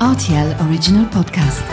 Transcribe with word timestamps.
RTL 0.00 0.54
Original 0.60 1.08
Podcast. 1.08 1.64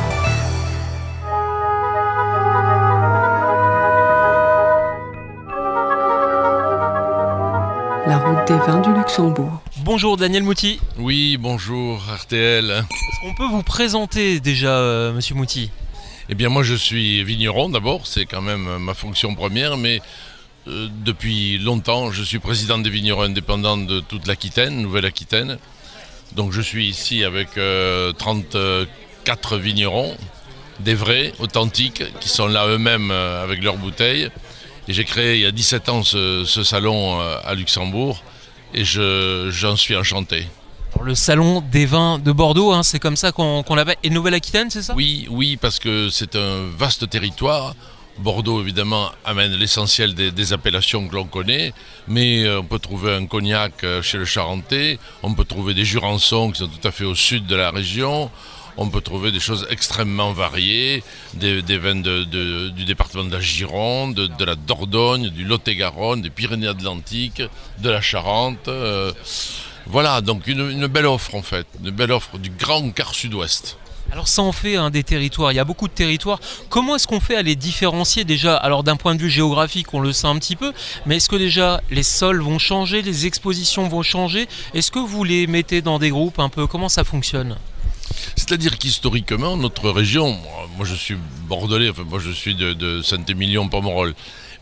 La 8.07 8.17
route 8.17 8.47
des 8.47 8.53
vins 8.65 8.79
du 8.79 8.93
Luxembourg. 8.93 9.61
Bonjour 9.83 10.15
Daniel 10.15 10.43
Mouti. 10.43 10.79
Oui, 10.97 11.35
bonjour 11.37 12.01
RTL. 12.01 12.85
On 13.25 13.33
peut 13.33 13.47
vous 13.47 13.61
présenter 13.61 14.39
déjà, 14.39 14.77
euh, 14.77 15.11
monsieur 15.11 15.35
Mouti? 15.35 15.69
Eh 16.29 16.35
bien, 16.35 16.47
moi 16.47 16.63
je 16.63 16.75
suis 16.75 17.25
vigneron 17.25 17.67
d'abord, 17.67 18.07
c'est 18.07 18.25
quand 18.25 18.41
même 18.41 18.77
ma 18.77 18.93
fonction 18.93 19.35
première, 19.35 19.75
mais 19.75 19.99
euh, 20.69 20.87
depuis 21.03 21.57
longtemps, 21.57 22.13
je 22.13 22.23
suis 22.23 22.39
président 22.39 22.77
des 22.77 22.89
vignerons 22.89 23.23
indépendants 23.23 23.75
de 23.75 23.99
toute 23.99 24.27
l'Aquitaine, 24.27 24.81
Nouvelle-Aquitaine. 24.81 25.57
Donc 26.35 26.51
je 26.51 26.61
suis 26.61 26.87
ici 26.87 27.23
avec 27.23 27.49
34 27.51 28.55
euh, 28.55 29.57
vignerons, 29.57 30.15
des 30.79 30.95
vrais, 30.95 31.33
authentiques, 31.39 32.03
qui 32.19 32.29
sont 32.29 32.47
là 32.47 32.67
eux-mêmes 32.67 33.11
avec 33.11 33.63
leurs 33.63 33.77
bouteilles. 33.77 34.29
Et 34.87 34.93
j'ai 34.93 35.05
créé 35.05 35.35
il 35.35 35.41
y 35.41 35.45
a 35.45 35.51
17 35.51 35.89
ans 35.89 36.03
ce, 36.03 36.43
salon 36.45 37.21
euh, 37.21 37.37
à 37.45 37.55
Luxembourg 37.55 38.21
et 38.73 38.83
j'en 38.83 39.75
suis 39.77 39.95
enchanté. 39.95 40.47
le 41.01 41.15
salon 41.15 41.61
des 41.61 41.85
vins 41.85 42.19
de 42.19 42.31
Bordeaux, 42.31 42.71
hein, 42.71 42.83
c'est 42.83 42.99
comme 42.99 43.15
ça 43.15 43.31
qu'on 43.31 43.63
l'appelle. 43.75 43.95
Et 44.03 44.09
Nouvelle-Aquitaine, 44.09 44.69
c'est 44.69 44.81
ça? 44.81 44.93
Oui, 44.95 45.27
oui, 45.29 45.57
parce 45.57 45.79
que 45.79 46.09
c'est 46.09 46.35
un 46.35 46.67
vaste 46.77 47.09
territoire. 47.09 47.75
Bordeaux, 48.17 48.61
évidemment, 48.61 49.11
amène 49.25 49.53
l'essentiel 49.53 50.13
des, 50.13 50.53
appellations 50.53 51.07
que 51.07 51.15
l'on 51.15 51.25
connaît, 51.25 51.73
mais 52.07 52.43
euh, 52.43 52.59
on 52.59 52.63
peut 52.63 52.79
trouver 52.79 53.13
un 53.13 53.25
cognac 53.25 53.83
euh, 53.83 54.01
chez 54.01 54.17
le 54.17 54.25
Charentais, 54.25 54.99
on 55.23 55.33
peut 55.33 55.45
trouver 55.45 55.73
des 55.73 55.85
Jurançons 55.85 56.51
qui 56.51 56.59
sont 56.59 56.67
tout 56.67 56.87
à 56.87 56.91
fait 56.91 57.05
au 57.05 57.15
sud 57.15 57.47
de 57.47 57.55
la 57.55 57.71
région, 57.71 58.29
on 58.77 58.89
peut 58.89 59.01
trouver 59.01 59.31
des 59.31 59.39
choses 59.39 59.67
extrêmement 59.69 60.33
variées, 60.33 61.03
des, 61.33 61.61
vins 61.77 61.95
du 61.95 62.85
département 62.85 63.23
de 63.23 63.33
la 63.33 63.39
Gironde, 63.39 64.15
de, 64.15 64.45
la 64.45 64.55
Dordogne, 64.55 65.29
du 65.29 65.43
Lot-et-Garonne, 65.43 66.21
des 66.21 66.29
Pyrénées-Atlantiques, 66.29 67.43
de 67.79 67.89
la 67.89 68.01
Charente. 68.01 68.67
Euh, 68.67 69.11
voilà, 69.85 70.21
donc 70.21 70.47
une, 70.47 70.87
belle 70.87 71.05
offre 71.05 71.35
en 71.35 71.41
fait, 71.41 71.67
une 71.83 71.91
belle 71.91 72.11
offre 72.11 72.37
du 72.37 72.49
grand 72.49 72.89
quart 72.91 73.13
sud-ouest. 73.13 73.77
Alors 74.11 74.27
ça 74.27 74.41
en 74.43 74.51
fait 74.51 74.77
des 74.91 75.03
territoires, 75.03 75.51
il 75.51 75.55
y 75.55 75.59
a 75.59 75.65
beaucoup 75.65 75.87
de 75.87 75.93
territoires. 75.93 76.39
Comment 76.69 76.95
est-ce 76.95 77.07
qu'on 77.07 77.19
fait 77.19 77.35
à 77.35 77.41
les 77.41 77.55
différencier 77.55 78.23
déjà? 78.25 78.55
Alors 78.55 78.83
d'un 78.83 78.95
point 78.95 79.15
de 79.15 79.21
vue 79.21 79.29
géographique, 79.29 79.93
on 79.93 79.99
le 79.99 80.13
sait 80.13 80.27
un 80.27 80.37
petit 80.37 80.55
peu, 80.55 80.71
mais 81.05 81.17
est-ce 81.17 81.29
que 81.29 81.35
déjà 81.35 81.81
les 81.89 82.03
sols 82.03 82.41
vont 82.41 82.59
changer, 82.59 83.01
les 83.01 83.25
expositions 83.25 83.87
vont 83.87 84.03
changer? 84.03 84.47
Est-ce 84.73 84.91
que 84.91 84.99
vous 84.99 85.23
les 85.23 85.47
mettez 85.47 85.81
dans 85.81 85.99
des 85.99 86.09
groupes 86.09 86.39
un 86.39 86.49
peu? 86.49 86.67
Comment 86.67 86.89
ça 86.89 87.03
fonctionne? 87.03 87.57
C'est-à-dire 88.35 88.77
qu'historiquement, 88.77 89.57
notre 89.57 89.89
région, 89.89 90.37
moi 90.77 90.85
je 90.85 90.95
suis 90.95 91.17
bordelais, 91.47 91.91
moi 92.09 92.19
je 92.19 92.31
suis 92.31 92.55
de, 92.55 93.01
Saint-Émilion-Pomerol, 93.01 94.13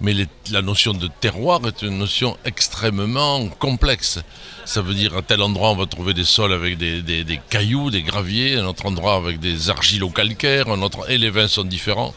mais 0.01 0.15
la 0.51 0.61
notion 0.61 0.93
de 0.93 1.07
terroir 1.07 1.61
est 1.67 1.83
une 1.83 1.99
notion 1.99 2.35
extrêmement 2.43 3.47
complexe. 3.47 4.19
Ça 4.65 4.81
veut 4.81 4.95
dire 4.95 5.15
à 5.15 5.21
tel 5.21 5.41
endroit 5.41 5.69
on 5.69 5.75
va 5.75 5.85
trouver 5.85 6.13
des 6.13 6.23
sols 6.23 6.53
avec 6.53 6.77
des, 6.77 7.39
cailloux, 7.49 7.91
des 7.91 8.01
graviers, 8.01 8.57
un 8.57 8.65
autre 8.65 8.87
endroit 8.87 9.15
avec 9.15 9.39
des 9.39 9.69
argilo-calcaires, 9.69 10.69
un 10.69 10.81
autre, 10.81 11.09
et 11.09 11.17
les 11.17 11.29
vins 11.29 11.47
sont 11.47 11.63
différents. 11.63 12.13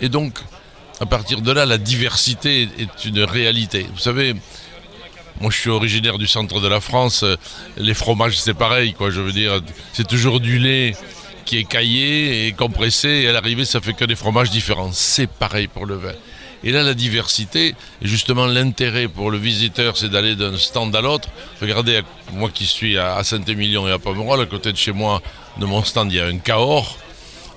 Et 0.00 0.08
donc, 0.08 0.38
à 1.00 1.06
partir 1.06 1.42
de 1.42 1.52
là, 1.52 1.66
la 1.66 1.78
diversité 1.78 2.68
est 2.78 3.04
une 3.04 3.20
réalité. 3.20 3.86
Vous 3.92 4.00
savez, 4.00 4.34
moi, 5.40 5.50
je 5.50 5.58
suis 5.58 5.70
originaire 5.70 6.16
du 6.16 6.26
centre 6.26 6.60
de 6.60 6.68
la 6.68 6.80
France. 6.80 7.24
Les 7.76 7.94
fromages, 7.94 8.38
c'est 8.38 8.54
pareil, 8.54 8.94
quoi. 8.94 9.10
Je 9.10 9.20
veux 9.20 9.32
dire, 9.32 9.60
c'est 9.92 10.06
toujours 10.06 10.40
du 10.40 10.58
lait 10.58 10.94
qui 11.44 11.58
est 11.58 11.64
caillé 11.64 12.46
et 12.46 12.52
compressé. 12.52 13.08
Et 13.08 13.28
à 13.28 13.32
l'arrivée, 13.32 13.64
ça 13.64 13.80
fait 13.80 13.92
que 13.92 14.04
des 14.04 14.14
fromages 14.14 14.50
différents. 14.50 14.90
C'est 14.92 15.28
pareil 15.28 15.66
pour 15.66 15.86
le 15.86 15.96
vin. 15.96 16.12
Et 16.64 16.70
là, 16.70 16.82
la 16.82 16.94
diversité, 16.94 17.74
et 18.00 18.08
justement 18.08 18.46
l'intérêt 18.46 19.06
pour 19.06 19.30
le 19.30 19.36
visiteur, 19.36 19.98
c'est 19.98 20.08
d'aller 20.08 20.34
d'un 20.34 20.56
stand 20.56 20.96
à 20.96 21.02
l'autre. 21.02 21.28
Regardez, 21.60 22.00
moi 22.32 22.48
qui 22.48 22.64
suis 22.64 22.96
à 22.96 23.22
Saint-Émilion 23.22 23.86
et 23.86 23.92
à 23.92 23.98
Pomerol, 23.98 24.40
à 24.40 24.46
côté 24.46 24.72
de 24.72 24.78
chez 24.78 24.92
moi, 24.92 25.20
de 25.58 25.66
mon 25.66 25.84
stand, 25.84 26.10
il 26.10 26.16
y 26.16 26.20
a 26.20 26.24
un 26.24 26.38
Cahors, 26.38 26.96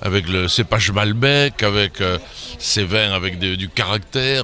avec 0.01 0.27
le 0.27 0.49
cépage 0.49 0.91
Malbec, 0.91 1.63
avec 1.63 2.01
euh, 2.01 2.19
ces 2.59 2.83
vins 2.83 3.13
avec 3.13 3.39
du 3.39 3.69
caractère. 3.69 4.43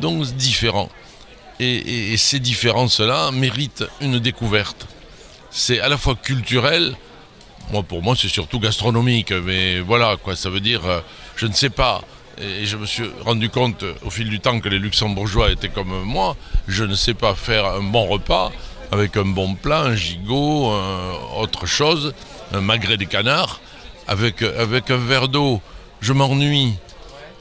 Donc, 0.00 0.24
différent. 0.36 0.88
Et, 1.60 2.16
ces 2.16 2.40
différences-là 2.40 3.30
méritent 3.30 3.84
une 4.00 4.18
découverte. 4.18 4.86
C'est 5.50 5.80
à 5.80 5.88
la 5.88 5.98
fois 5.98 6.14
culturel, 6.14 6.96
moi 7.70 7.82
pour 7.82 8.02
moi 8.02 8.16
c'est 8.18 8.28
surtout 8.28 8.58
gastronomique, 8.58 9.32
mais 9.32 9.80
voilà 9.80 10.16
quoi, 10.16 10.34
ça 10.34 10.48
veut 10.48 10.60
dire, 10.60 10.84
euh, 10.86 11.00
je 11.36 11.46
ne 11.46 11.52
sais 11.52 11.68
pas. 11.68 12.00
Et 12.42 12.66
je 12.66 12.76
me 12.76 12.86
suis 12.86 13.04
rendu 13.24 13.48
compte 13.48 13.84
au 14.04 14.10
fil 14.10 14.28
du 14.28 14.40
temps 14.40 14.58
que 14.58 14.68
les 14.68 14.78
Luxembourgeois 14.78 15.52
étaient 15.52 15.68
comme 15.68 16.02
moi. 16.02 16.36
Je 16.66 16.84
ne 16.84 16.94
sais 16.94 17.14
pas 17.14 17.34
faire 17.34 17.66
un 17.66 17.82
bon 17.82 18.06
repas 18.06 18.50
avec 18.90 19.16
un 19.16 19.24
bon 19.24 19.54
plat, 19.54 19.82
un 19.82 19.94
gigot, 19.94 20.72
autre 21.36 21.66
chose, 21.66 22.12
un 22.52 22.60
magret 22.60 22.96
des 22.96 23.06
canards, 23.06 23.60
avec, 24.08 24.42
un 24.42 24.96
verre 24.96 25.28
d'eau. 25.28 25.60
Je 26.00 26.12
m'ennuie. 26.12 26.74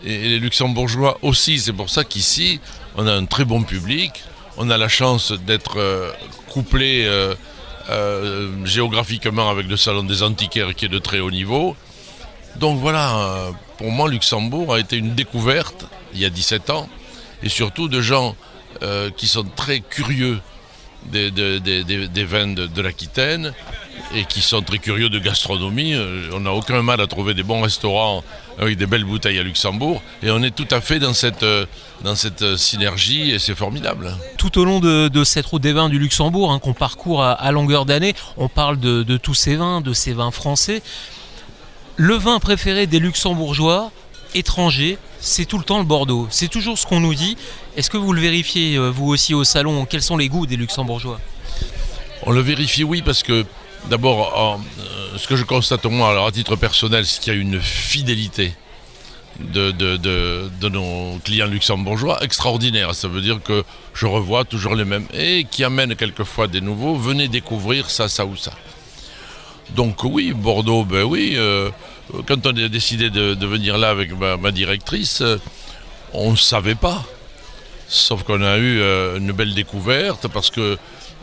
Et 0.03 0.29
les 0.29 0.39
Luxembourgeois 0.39 1.17
aussi. 1.21 1.59
C'est 1.59 1.73
pour 1.73 1.89
ça 1.89 2.03
qu'ici, 2.03 2.59
on 2.95 3.07
a 3.07 3.13
un 3.13 3.25
très 3.25 3.45
bon 3.45 3.63
public, 3.63 4.23
on 4.57 4.69
a 4.69 4.77
la 4.77 4.87
chance 4.87 5.31
d'être 5.31 5.77
euh, 5.77 6.11
couplé 6.49 7.05
euh, 7.05 7.35
euh, 7.89 8.65
géographiquement 8.65 9.49
avec 9.49 9.67
le 9.67 9.77
Salon 9.77 10.03
des 10.03 10.23
Antiquaires 10.23 10.75
qui 10.75 10.85
est 10.85 10.89
de 10.89 10.99
très 10.99 11.19
haut 11.19 11.31
niveau. 11.31 11.75
Donc 12.57 12.79
voilà, 12.79 13.51
pour 13.77 13.91
moi, 13.91 14.09
Luxembourg 14.09 14.73
a 14.73 14.79
été 14.79 14.97
une 14.97 15.15
découverte 15.15 15.85
il 16.13 16.19
y 16.19 16.25
a 16.25 16.29
17 16.29 16.69
ans, 16.69 16.89
et 17.43 17.49
surtout 17.49 17.87
de 17.87 18.01
gens 18.01 18.35
qui 19.17 19.27
sont 19.27 19.45
très 19.55 19.79
curieux 19.79 20.39
des, 21.05 21.29
vins 22.25 22.47
de 22.47 22.81
l'Aquitaine, 22.81 23.53
et 24.15 24.25
qui 24.25 24.41
sont 24.41 24.61
très 24.61 24.77
curieux 24.77 25.09
de 25.09 25.19
gastronomie. 25.19 25.93
Euh, 25.93 26.29
on 26.33 26.41
n'a 26.41 26.51
aucun 26.51 26.81
mal 26.81 27.01
à 27.01 27.07
trouver 27.07 27.33
des 27.33 27.43
bons 27.43 27.61
restaurants 27.61 28.23
avec 28.59 28.77
des 28.77 28.85
belles 28.85 29.05
bouteilles 29.05 29.39
à 29.39 29.43
Luxembourg. 29.43 30.01
Et 30.21 30.31
on 30.31 30.43
est 30.43 30.55
tout 30.55 30.67
à 30.71 30.81
fait 30.81 30.99
dans 30.99 31.13
cette, 31.13 31.43
euh, 31.43 31.65
euh, 32.05 32.57
synergie 32.57 33.31
et 33.31 33.39
c'est 33.39 33.55
formidable. 33.55 34.15
Tout 34.37 34.59
au 34.59 34.65
long 34.65 34.79
de, 34.79 35.23
cette 35.23 35.45
route 35.45 35.61
des 35.61 35.73
vins 35.73 35.89
du 35.89 35.99
Luxembourg, 35.99 36.51
hein, 36.51 36.59
qu'on 36.59 36.73
parcourt 36.73 37.23
à, 37.23 37.51
longueur 37.51 37.85
d'année, 37.85 38.15
on 38.37 38.49
parle 38.49 38.79
de 38.79 39.17
tous 39.17 39.33
ces 39.33 39.55
vins, 39.55 39.81
de 39.81 39.93
ces 39.93 40.13
vins 40.13 40.31
français. 40.31 40.81
Le 41.97 42.15
vin 42.15 42.39
préféré 42.39 42.87
des 42.87 42.99
Luxembourgeois, 42.99 43.91
étrangers, 44.33 44.97
c'est 45.19 45.45
tout 45.45 45.57
le 45.57 45.63
temps 45.63 45.77
le 45.79 45.83
Bordeaux. 45.83 46.27
C'est 46.31 46.47
toujours 46.47 46.77
ce 46.77 46.85
qu'on 46.85 46.99
nous 46.99 47.13
dit. 47.13 47.37
Est-ce 47.77 47.89
que 47.89 47.97
vous 47.97 48.13
le 48.13 48.21
vérifiez, 48.21 48.77
vous 48.77 49.07
aussi, 49.07 49.33
au 49.33 49.43
salon 49.43 49.85
Quels 49.85 50.01
sont 50.01 50.17
les 50.17 50.29
goûts 50.29 50.45
des 50.45 50.57
Luxembourgeois? 50.57 51.19
On 52.23 52.31
le 52.31 52.41
vérifie, 52.41 52.83
oui, 52.83 53.01
parce 53.01 53.23
que 53.23 53.45
D'abord, 53.89 54.59
euh, 54.79 55.17
ce 55.17 55.27
que 55.27 55.35
je 55.35 55.43
constate 55.43 55.85
moi, 55.85 56.09
alors 56.09 56.27
à 56.27 56.31
titre 56.31 56.55
personnel, 56.55 57.05
c'est 57.05 57.19
qu'il 57.19 57.33
y 57.33 57.35
a 57.35 57.39
une 57.39 57.59
fidélité 57.59 58.53
de, 59.39 59.71
de, 59.71 60.69
nos 60.69 61.19
clients 61.23 61.47
luxembourgeois 61.47 62.23
extraordinaire. 62.23 62.93
Ça 62.93 63.07
veut 63.07 63.21
dire 63.21 63.39
que 63.43 63.63
je 63.93 64.05
revois 64.05 64.45
toujours 64.45 64.75
les 64.75 64.85
mêmes 64.85 65.07
et 65.13 65.45
qui 65.49 65.63
amènent 65.63 65.95
quelquefois 65.95 66.47
des 66.47 66.61
nouveaux. 66.61 66.95
Venez 66.95 67.27
découvrir 67.27 67.89
ça, 67.89 68.07
ça 68.07 68.25
ou 68.25 68.35
ça. 68.35 68.51
Donc 69.75 70.03
oui, 70.03 70.33
Bordeaux, 70.33 70.83
ben 70.83 71.03
oui. 71.03 71.33
Euh, 71.35 71.69
quand 72.27 72.45
on 72.45 72.49
a 72.49 72.67
décidé 72.67 73.09
de, 73.09 73.45
venir 73.45 73.77
là 73.77 73.89
avec 73.89 74.11
ma, 74.17 74.51
directrice, 74.51 75.21
euh, 75.21 75.37
on 76.13 76.31
ne 76.31 76.37
savait 76.37 76.75
pas. 76.75 77.03
Sauf 77.87 78.23
qu'on 78.23 78.41
a 78.41 78.57
eu 78.57 78.81
une 79.17 79.33
belle 79.33 79.53
découverte 79.53 80.27
parce 80.29 80.49
que 80.49 80.77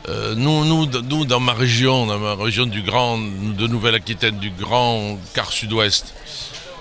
euh, 0.09 0.35
nous, 0.35 0.65
nous, 0.65 0.87
nous, 0.87 1.25
dans 1.25 1.41
ma 1.41 1.53
région, 1.53 2.07
dans 2.07 2.19
ma 2.19 2.35
région 2.35 2.67
du 2.67 2.83
Grand, 2.83 3.19
de 3.19 3.67
Nouvelle-Aquitaine, 3.67 4.39
du 4.39 4.51
Grand 4.51 5.19
quart 5.35 5.53
sud-ouest, 5.53 6.15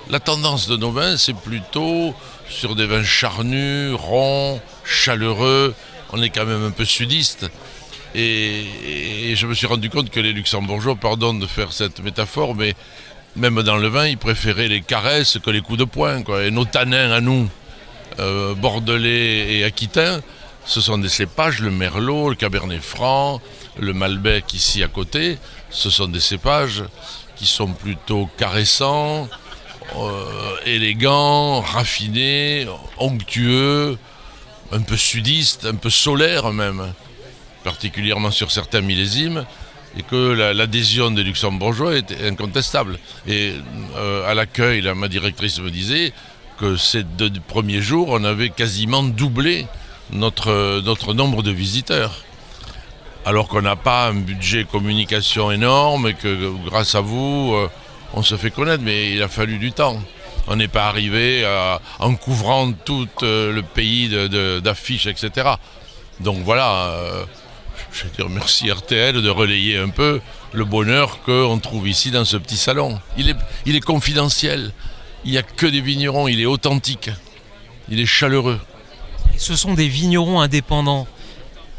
la 0.10 0.19
tendance 0.19 0.68
de 0.68 0.78
nos 0.78 0.92
vins, 0.92 1.18
c'est 1.18 1.36
plutôt 1.36 2.14
sur 2.50 2.75
des 2.75 2.86
vins 2.86 3.04
charnus, 3.04 3.94
ronds, 3.96 4.62
chaleureux. 4.86 5.74
On 6.14 6.22
est 6.22 6.30
quand 6.30 6.46
même 6.46 6.64
un 6.64 6.72
peu 6.72 6.86
sudiste. 6.86 7.50
Et, 8.19 9.36
je 9.36 9.46
me 9.46 9.54
suis 9.54 9.68
rendu 9.68 9.92
compte 9.92 10.10
que 10.10 10.19
les 10.19 10.34
Luxembourgeois, 10.34 10.96
pardon 10.96 11.36
de 11.36 11.46
faire 11.46 11.72
cette 11.72 12.00
métaphore, 12.00 12.56
mais 12.56 12.74
même 13.36 13.62
dans 13.62 13.78
le 13.78 13.88
vin, 13.88 14.08
ils 14.08 14.18
préféraient 14.18 14.68
les 14.68 14.81
caresses 14.81 15.38
que 15.38 15.52
les 15.52 15.62
coups 15.62 15.78
de 15.78 15.84
poing. 15.84 16.24
Et 16.42 16.50
nos 16.50 16.66
tanins 16.66 17.12
à 17.12 17.22
nous, 17.22 17.48
euh, 18.19 18.56
bordelais 18.56 19.58
et 19.58 19.64
aquitains, 19.64 20.22
ce 20.66 20.81
sont 20.81 20.98
des 20.98 21.10
cépages, 21.10 21.60
le 21.60 21.69
merlot, 21.69 22.30
le 22.30 22.36
cabernet 22.36 22.81
franc, 22.81 23.40
le 23.80 23.94
malbec 23.94 24.52
ici 24.56 24.81
à 24.81 24.88
côté. 24.88 25.38
Ce 25.69 25.92
sont 25.92 26.08
des 26.08 26.19
cépages 26.19 26.84
qui 27.36 27.46
sont 27.46 27.68
plutôt 27.68 28.28
caressants, 28.38 29.30
euh, 29.96 30.56
élégants, 30.66 31.62
raffinés, 31.62 32.66
onctueux, 32.98 34.00
un 34.72 34.81
peu 34.81 34.98
sudistes, 34.98 35.66
un 35.66 35.75
peu 35.75 35.92
solaires 35.92 36.52
même, 36.52 36.94
particulièrement 37.72 38.31
sur 38.31 38.50
certains 38.60 38.84
millésimes. 38.92 39.42
et 39.98 40.04
que 40.04 40.24
l'adhésion 40.62 41.10
des 41.18 41.24
luxembourgeois 41.24 41.98
était 41.98 42.22
incontestable. 42.31 42.94
Et 43.28 43.54
euh, 43.96 44.30
à 44.30 44.34
l'accueil, 44.36 44.80
ma 44.96 45.08
directrice 45.08 45.60
me 45.60 45.72
disait 45.72 46.14
que 46.60 46.69
ces 46.78 47.04
deux 47.04 47.31
premiers 47.54 47.81
jours, 47.90 48.08
on 48.12 48.24
avait 48.24 48.52
quasiment 48.62 49.04
doublé 49.22 49.66
notre, 50.12 50.81
notre 50.90 51.10
nombre 51.19 51.42
de 51.42 51.52
visiteurs. 51.52 52.14
Alors 53.25 53.48
qu'on 53.48 53.64
n'a 53.64 53.75
pas 53.75 54.10
un 54.10 54.19
budget 54.31 54.66
communication 54.75 55.52
énorme 55.52 56.04
et 56.10 56.14
que 56.14 56.34
grâce 56.69 56.94
à 56.94 57.02
vous, 57.02 57.54
euh, 57.56 57.68
on 58.14 58.22
se 58.22 58.36
fait 58.38 58.52
connaître, 58.52 58.84
mais 58.84 59.14
il 59.14 59.22
a 59.24 59.30
fallu 59.40 59.58
du 59.58 59.72
temps. 59.72 59.98
On 60.48 60.56
n'est 60.56 60.74
pas 60.80 60.86
arrivé 60.88 61.44
en 62.00 62.14
couvrant 62.16 62.72
tout 62.72 63.10
euh, 63.24 63.52
le 63.52 63.64
pays 63.64 64.08
d'affiches, 64.62 65.08
etc. 65.08 65.30
Donc 66.19 66.38
voilà, 66.44 66.94
je 67.98 68.04
veux 68.04 68.10
dire 68.12 68.30
merci 68.30 68.70
RTL 68.70 69.22
de 69.22 69.30
relayer 69.30 69.78
un 69.78 69.90
peu 69.90 70.22
le 70.54 70.66
bonheur 70.66 71.22
qu'on 71.24 71.58
trouve 71.58 71.88
ici 71.88 72.12
dans 72.12 72.26
ce 72.26 72.38
petit 72.38 72.58
salon. 72.58 73.00
Il 73.18 73.30
est, 73.30 73.36
il 73.66 73.76
est 73.76 73.82
confidentiel, 73.82 74.72
il 75.26 75.32
n'y 75.32 75.38
a 75.38 75.44
que 75.44 75.66
des 75.66 75.82
vignerons, 75.82 76.28
il 76.28 76.40
est 76.40 76.46
authentique, 76.46 77.10
il 77.90 78.00
est 78.00 78.06
chaleureux. 78.06 78.60
ce 79.38 79.56
sont 79.56 79.74
des 79.74 79.88
vignerons 79.88 80.40
indépendants. 80.40 81.08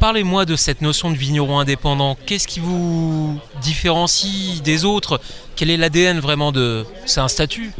Parlez-moi 0.00 0.44
de 0.44 0.56
cette 0.56 0.80
notion 0.80 1.10
de 1.10 1.16
vigneron 1.16 1.60
indépendant. 1.60 2.16
Qu'est-ce 2.26 2.48
qui 2.48 2.60
vous 2.60 3.40
différencie 3.62 4.60
des 4.62 4.84
autres? 4.84 5.20
Quel 5.56 5.70
est 5.70 5.76
l'ADN 5.76 6.18
vraiment 6.20 6.52
de... 6.52 6.84
C'est 7.06 7.20
un 7.20 7.28
statut? 7.28 7.72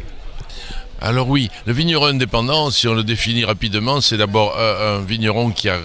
Alors 1.01 1.29
oui, 1.29 1.49
le 1.65 1.73
vigneron 1.73 2.07
indépendant, 2.07 2.71
si 2.71 2.87
on 2.87 2.93
le 2.93 3.03
définit 3.03 3.45
rapidement, 3.45 4.01
c'est 4.01 4.17
d'abord 4.17 4.57
un, 4.57 5.01
vigneron 5.01 5.51
qui 5.51 5.69
a, 5.69 5.79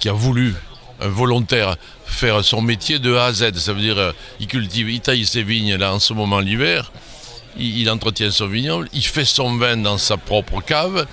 qui 0.00 0.08
a 0.08 0.12
voulu 0.12 0.54
un 1.00 1.08
volontaire 1.08 1.76
faire 2.04 2.44
son 2.44 2.60
métier 2.60 2.98
de 2.98 3.14
A 3.14 3.26
à 3.26 3.32
Z. 3.32 3.54
Ça 3.56 3.72
veut 3.72 3.80
dire, 3.80 3.98
euh, 3.98 4.12
il 4.38 4.46
cultive, 4.46 4.90
il 4.90 5.00
taille 5.00 5.24
ses 5.24 5.42
vignes 5.42 5.76
là 5.76 5.94
en 5.94 5.98
ce 5.98 6.12
moment 6.12 6.40
l'hiver, 6.40 6.92
il, 7.58 7.88
entretient 7.90 8.30
son 8.30 8.46
vignoble, 8.46 8.88
il 8.92 9.04
fait 9.04 9.24
son 9.24 9.56
vin 9.56 9.76
dans 9.76 9.98
sa 9.98 10.16
propre 10.16 10.60
cave, 10.60 11.06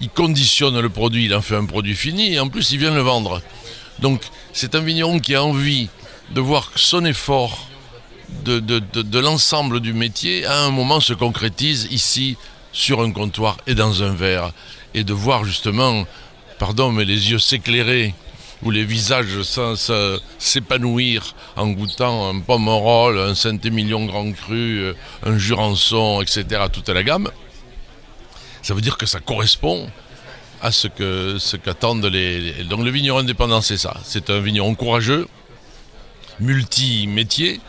il 0.00 0.08
conditionne 0.08 0.78
le 0.80 0.88
produit, 0.88 1.26
il 1.26 1.34
en 1.34 1.42
fait 1.42 1.56
un 1.56 1.66
produit 1.66 1.94
fini 1.94 2.34
et 2.34 2.40
en 2.40 2.48
plus 2.48 2.70
il 2.72 2.78
vient 2.78 2.94
le 2.94 3.00
vendre. 3.00 3.42
Donc 4.00 4.22
c'est 4.52 4.74
un 4.74 4.80
vigneron 4.80 5.18
qui 5.18 5.34
a 5.34 5.42
envie 5.42 5.88
de 6.30 6.40
voir 6.40 6.70
son 6.76 7.04
effort 7.04 7.68
de, 8.44 8.60
de 8.60 9.18
l'ensemble 9.18 9.80
du 9.80 9.94
métier 9.94 10.44
à 10.44 10.60
un 10.60 10.70
moment 10.70 11.00
se 11.00 11.14
concrétise 11.14 11.88
ici 11.90 12.36
sur 12.72 13.00
un 13.00 13.10
comptoir 13.10 13.56
et 13.66 13.74
dans 13.74 14.02
un 14.02 14.12
verre 14.12 14.52
et 14.94 15.02
de 15.02 15.12
voir 15.14 15.44
justement, 15.44 16.06
pardon 16.58 16.92
mais 16.92 17.06
les 17.06 17.30
yeux 17.30 17.38
s'éclairer 17.38 18.14
où 18.62 18.70
les 18.70 18.84
visages 18.84 19.42
s'épanouir 20.38 21.34
en 21.56 21.68
goûtant 21.68 22.30
un 22.30 22.40
Pomerol, 22.40 23.18
un 23.18 23.34
Saint-Émilion 23.34 24.06
Grand 24.06 24.32
Cru, 24.32 24.80
euh, 24.80 24.94
un 25.24 25.38
Jurançon, 25.38 26.20
etc., 26.22 26.64
toute 26.72 26.88
la 26.88 27.02
gamme, 27.02 27.30
ça 28.62 28.74
veut 28.74 28.80
dire 28.80 28.96
que 28.96 29.06
ça 29.06 29.20
correspond 29.20 29.88
à 30.60 30.72
ce 30.72 30.88
que 30.88 31.36
ce 31.38 31.56
qu'attendent 31.56 32.06
les, 32.06 32.64
Donc 32.64 32.82
le 32.84 32.90
vigneron 32.90 33.18
indépendant, 33.18 33.60
c'est 33.60 33.76
ça. 33.76 33.96
C'est 34.02 34.30
un 34.30 34.40
vigneron 34.40 34.74
courageux, 34.74 35.28
multi-métier, 36.40 37.60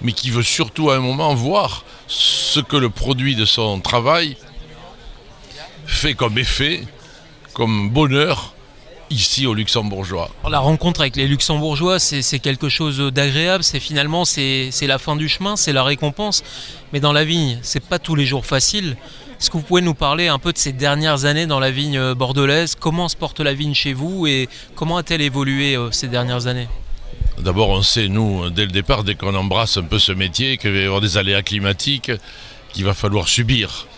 mais 0.00 0.12
qui 0.12 0.30
veut 0.30 0.42
surtout 0.42 0.90
à 0.90 0.96
un 0.96 1.00
moment 1.00 1.34
voir 1.34 1.84
ce 2.08 2.58
que 2.60 2.76
le 2.76 2.90
produit 2.90 3.36
de 3.36 3.44
son 3.44 3.80
travail 3.80 4.36
fait 5.86 6.14
comme 6.14 6.38
effet, 6.38 6.84
comme 7.52 7.90
bonheur 7.90 8.54
ici 9.12 9.46
au 9.46 9.54
Luxembourgeois. 9.54 10.30
La 10.48 10.58
rencontre 10.58 11.02
avec 11.02 11.16
les 11.16 11.26
Luxembourgeois, 11.26 11.98
c'est 11.98 12.38
quelque 12.38 12.68
chose 12.68 12.98
d'agréable. 12.98 13.62
C'est 13.62 13.80
finalement 13.80 14.24
c'est 14.24 14.70
la 14.82 14.98
fin 14.98 15.16
du 15.16 15.28
chemin, 15.28 15.56
c'est 15.56 15.72
la 15.72 15.84
récompense. 15.84 16.42
Mais 16.92 17.00
dans 17.00 17.12
la 17.12 17.24
vigne, 17.24 17.58
c'est 17.62 17.84
pas 17.84 17.98
tous 17.98 18.14
les 18.14 18.26
jours 18.26 18.46
facile. 18.46 18.96
Est-ce 19.38 19.50
que 19.50 19.56
vous 19.56 19.64
pouvez 19.64 19.82
nous 19.82 19.94
parler 19.94 20.28
un 20.28 20.38
peu 20.38 20.52
de 20.52 20.58
ces 20.58 20.72
dernières 20.72 21.24
années 21.24 21.46
dans 21.46 21.58
la 21.58 21.72
vigne 21.72 22.14
bordelaise? 22.14 22.76
Comment 22.78 23.08
se 23.08 23.16
porte 23.16 23.40
la 23.40 23.54
vigne 23.54 23.74
chez 23.74 23.92
vous 23.92 24.26
et 24.26 24.48
comment 24.76 24.96
a-t-elle 24.98 25.20
évolué 25.20 25.74
euh, 25.74 25.90
ces 25.90 26.06
dernières 26.06 26.46
années? 26.46 26.68
D'abord, 27.38 27.70
on 27.70 27.82
sait, 27.82 28.06
nous, 28.06 28.50
dès 28.50 28.66
le 28.66 28.70
départ, 28.70 29.02
dès 29.02 29.16
qu'on 29.16 29.34
embrasse 29.34 29.76
un 29.78 29.82
peu 29.82 29.98
ce 29.98 30.12
métier, 30.12 30.58
qu'il 30.58 30.70
va 30.70 30.78
y 30.78 30.84
avoir 30.84 31.00
des 31.00 31.16
aléas 31.16 31.42
climatiques 31.42 32.12
qu'il 32.72 32.84
va 32.84 32.94
falloir 32.94 33.26
subir. 33.26 33.88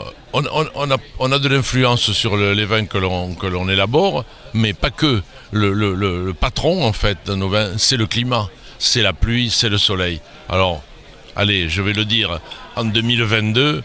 Euh, 0.00 0.04
on, 0.32 1.32
a, 1.32 1.38
de 1.38 1.48
l'influence 1.48 2.12
sur 2.12 2.36
les 2.36 2.64
vins 2.64 2.86
que 2.86 2.98
l'on 2.98 3.68
élabore, 3.68 4.24
mais 4.54 4.72
pas 4.72 4.90
que. 4.90 5.22
Le, 5.50 6.32
patron, 6.32 6.84
en 6.84 6.92
fait, 6.92 7.18
de 7.26 7.34
nos 7.34 7.48
vins, 7.48 7.78
c'est 7.78 7.96
le 7.96 8.06
climat, 8.06 8.48
c'est 8.78 9.02
la 9.02 9.12
pluie, 9.12 9.50
c'est 9.50 9.70
le 9.70 9.78
soleil. 9.78 10.20
Alors, 10.48 10.82
allez, 11.36 11.68
je 11.68 11.80
vais 11.80 11.94
le 11.94 12.04
dire, 12.04 12.40
en 12.76 12.84
2022, 12.84 13.82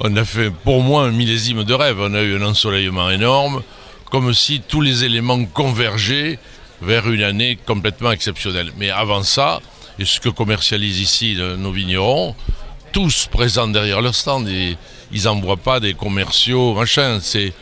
on 0.00 0.16
a 0.16 0.24
fait 0.24 0.50
pour 0.50 0.82
moi 0.82 1.04
un 1.04 1.10
millésime 1.10 1.64
de 1.64 1.74
rêve. 1.74 1.98
On 2.00 2.14
a 2.14 2.22
eu 2.22 2.36
un 2.36 2.46
ensoleillement 2.46 3.10
énorme, 3.10 3.62
comme 4.10 4.32
si 4.32 4.60
tous 4.60 4.80
les 4.80 5.04
éléments 5.04 5.44
convergeaient 5.44 6.38
vers 6.80 7.08
une 7.10 7.22
année 7.22 7.58
complètement 7.66 8.12
exceptionnelle. 8.12 8.72
Mais 8.78 8.90
avant 8.90 9.22
ça, 9.22 9.60
et 9.98 10.04
ce 10.04 10.20
que 10.20 10.28
commercialisent 10.28 11.00
ici 11.00 11.38
nos 11.58 11.72
vignerons, 11.72 12.34
tous 12.92 13.26
présents 13.26 13.68
derrière 13.68 14.00
leur 14.00 14.14
stand, 14.14 14.48
ils 15.12 15.24
n'envoient 15.24 15.56
pas 15.56 15.80
des 15.80 15.94
commerciaux, 15.94 16.74
machin, 16.74 17.18
c'est 17.20 17.52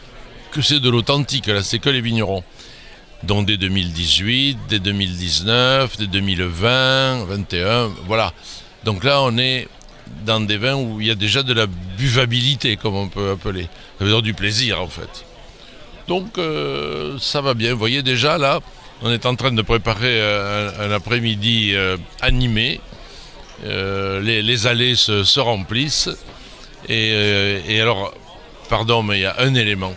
que 0.52 0.62
c'est 0.62 0.80
de 0.80 0.88
l'authentique, 0.88 1.46
là, 1.46 1.62
c'est 1.62 1.78
que 1.78 1.90
les 1.90 2.00
vignerons. 2.00 2.44
Donc 3.22 3.46
dès 3.46 3.56
2018, 3.56 4.58
dès 4.68 4.78
2019, 4.78 5.96
dès 5.98 6.06
2020, 6.06 7.26
2021, 7.26 7.90
voilà. 8.06 8.32
Donc 8.84 9.02
là, 9.02 9.22
on 9.22 9.36
est 9.38 9.66
dans 10.26 10.40
des 10.40 10.58
vins 10.58 10.74
où 10.74 11.00
il 11.00 11.06
y 11.06 11.10
a 11.10 11.14
déjà 11.14 11.42
de 11.42 11.52
la 11.54 11.66
buvabilité, 11.66 12.76
comme 12.76 12.94
on 12.94 13.08
peut 13.08 13.30
appeler. 13.30 13.68
Ça 13.98 14.04
veut 14.04 14.10
dire 14.10 14.22
du 14.22 14.34
plaisir, 14.34 14.80
en 14.80 14.88
fait. 14.88 15.24
Donc 16.06 16.36
euh, 16.38 17.18
ça 17.18 17.40
va 17.40 17.54
bien. 17.54 17.72
Vous 17.72 17.78
voyez 17.78 18.02
déjà, 18.02 18.36
là, 18.36 18.60
on 19.02 19.10
est 19.10 19.24
en 19.26 19.34
train 19.34 19.52
de 19.52 19.62
préparer 19.62 20.20
un, 20.78 20.90
après-midi 20.90 21.72
euh, 21.74 21.96
animé. 22.20 22.80
Euh, 23.64 24.20
les, 24.20 24.66
allées 24.66 24.96
se 24.96 25.40
remplissent. 25.40 26.10
Euh, 26.90 27.60
et, 27.66 27.80
alors, 27.80 28.12
pardon, 28.68 29.02
mais 29.02 29.18
il 29.18 29.22
y 29.22 29.26
a 29.26 29.36
un 29.38 29.54
élément. 29.54 29.94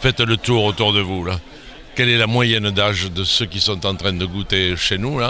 Faites 0.00 0.20
le 0.20 0.36
tour 0.36 0.64
autour 0.64 0.92
de 0.92 1.00
vous. 1.00 1.26
Quelle 1.94 2.08
est 2.08 2.18
la 2.18 2.26
moyenne 2.26 2.70
d'âge 2.70 3.10
de 3.10 3.24
ceux 3.24 3.46
qui 3.46 3.60
sont 3.60 3.86
en 3.86 3.94
train 3.94 4.12
de 4.12 4.26
goûter 4.26 4.76
chez 4.76 4.98
nous, 4.98 5.20